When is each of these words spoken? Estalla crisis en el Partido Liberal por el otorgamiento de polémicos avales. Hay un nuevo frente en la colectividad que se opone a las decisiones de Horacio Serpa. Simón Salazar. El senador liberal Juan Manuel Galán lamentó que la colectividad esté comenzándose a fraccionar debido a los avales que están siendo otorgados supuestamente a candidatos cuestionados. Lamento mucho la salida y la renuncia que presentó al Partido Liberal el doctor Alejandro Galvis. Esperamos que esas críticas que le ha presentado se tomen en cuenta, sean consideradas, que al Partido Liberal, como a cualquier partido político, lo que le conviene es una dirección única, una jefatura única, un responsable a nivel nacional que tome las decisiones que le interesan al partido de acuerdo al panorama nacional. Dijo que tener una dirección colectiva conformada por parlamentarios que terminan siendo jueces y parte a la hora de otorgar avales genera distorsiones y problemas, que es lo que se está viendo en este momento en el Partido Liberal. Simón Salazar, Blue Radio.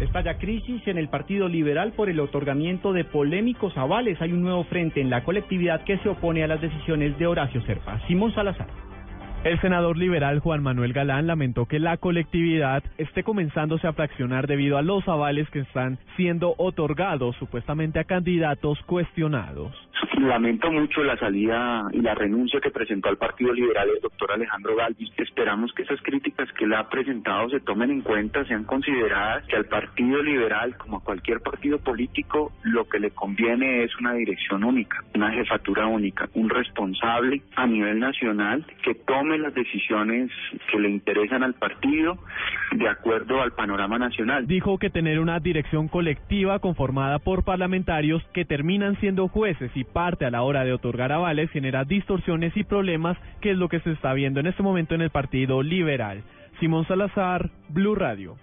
Estalla 0.00 0.38
crisis 0.38 0.86
en 0.86 0.96
el 0.96 1.08
Partido 1.08 1.48
Liberal 1.48 1.92
por 1.92 2.08
el 2.08 2.20
otorgamiento 2.20 2.92
de 2.92 3.04
polémicos 3.04 3.76
avales. 3.76 4.20
Hay 4.22 4.32
un 4.32 4.42
nuevo 4.42 4.62
frente 4.64 5.00
en 5.00 5.10
la 5.10 5.24
colectividad 5.24 5.82
que 5.82 5.98
se 5.98 6.08
opone 6.08 6.44
a 6.44 6.46
las 6.46 6.60
decisiones 6.60 7.18
de 7.18 7.26
Horacio 7.26 7.60
Serpa. 7.62 8.00
Simón 8.06 8.32
Salazar. 8.32 8.68
El 9.42 9.60
senador 9.60 9.96
liberal 9.96 10.40
Juan 10.40 10.62
Manuel 10.62 10.92
Galán 10.92 11.26
lamentó 11.26 11.66
que 11.66 11.78
la 11.78 11.96
colectividad 11.96 12.82
esté 12.96 13.22
comenzándose 13.22 13.86
a 13.86 13.92
fraccionar 13.92 14.46
debido 14.46 14.78
a 14.78 14.82
los 14.82 15.06
avales 15.08 15.48
que 15.50 15.60
están 15.60 15.98
siendo 16.16 16.54
otorgados 16.58 17.36
supuestamente 17.36 17.98
a 17.98 18.04
candidatos 18.04 18.80
cuestionados. 18.82 19.87
Lamento 20.18 20.70
mucho 20.70 21.02
la 21.02 21.16
salida 21.16 21.86
y 21.92 22.00
la 22.00 22.14
renuncia 22.14 22.60
que 22.60 22.70
presentó 22.70 23.08
al 23.08 23.16
Partido 23.16 23.52
Liberal 23.52 23.88
el 23.88 24.00
doctor 24.00 24.32
Alejandro 24.32 24.76
Galvis. 24.76 25.10
Esperamos 25.16 25.72
que 25.72 25.82
esas 25.82 26.00
críticas 26.02 26.50
que 26.52 26.66
le 26.66 26.76
ha 26.76 26.88
presentado 26.88 27.48
se 27.50 27.60
tomen 27.60 27.90
en 27.90 28.00
cuenta, 28.02 28.44
sean 28.44 28.64
consideradas, 28.64 29.44
que 29.46 29.56
al 29.56 29.66
Partido 29.66 30.22
Liberal, 30.22 30.76
como 30.76 30.98
a 30.98 31.04
cualquier 31.04 31.40
partido 31.40 31.78
político, 31.78 32.52
lo 32.62 32.88
que 32.88 32.98
le 32.98 33.10
conviene 33.10 33.84
es 33.84 33.96
una 33.98 34.12
dirección 34.14 34.64
única, 34.64 35.02
una 35.14 35.30
jefatura 35.30 35.86
única, 35.86 36.28
un 36.34 36.50
responsable 36.50 37.42
a 37.56 37.66
nivel 37.66 37.98
nacional 37.98 38.66
que 38.82 38.94
tome 38.94 39.38
las 39.38 39.54
decisiones 39.54 40.30
que 40.70 40.78
le 40.80 40.90
interesan 40.90 41.42
al 41.42 41.54
partido 41.54 42.18
de 42.72 42.88
acuerdo 42.88 43.40
al 43.40 43.52
panorama 43.52 43.98
nacional. 43.98 44.46
Dijo 44.46 44.78
que 44.78 44.90
tener 44.90 45.20
una 45.20 45.40
dirección 45.40 45.88
colectiva 45.88 46.58
conformada 46.58 47.18
por 47.18 47.44
parlamentarios 47.44 48.22
que 48.32 48.44
terminan 48.44 48.98
siendo 49.00 49.28
jueces 49.28 49.70
y 49.74 49.84
parte 49.84 50.24
a 50.24 50.30
la 50.30 50.42
hora 50.42 50.64
de 50.64 50.72
otorgar 50.72 51.12
avales 51.12 51.50
genera 51.50 51.84
distorsiones 51.84 52.56
y 52.56 52.64
problemas, 52.64 53.16
que 53.40 53.52
es 53.52 53.56
lo 53.56 53.68
que 53.68 53.80
se 53.80 53.92
está 53.92 54.12
viendo 54.12 54.40
en 54.40 54.46
este 54.46 54.62
momento 54.62 54.94
en 54.94 55.02
el 55.02 55.10
Partido 55.10 55.62
Liberal. 55.62 56.22
Simón 56.60 56.86
Salazar, 56.86 57.50
Blue 57.68 57.94
Radio. 57.94 58.36